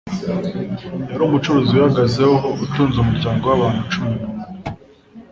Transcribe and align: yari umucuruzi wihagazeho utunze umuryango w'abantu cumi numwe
yari 1.11 1.21
umucuruzi 1.25 1.69
wihagazeho 1.75 2.47
utunze 2.63 2.95
umuryango 2.99 3.43
w'abantu 3.45 3.81
cumi 3.91 4.11
numwe 4.19 4.43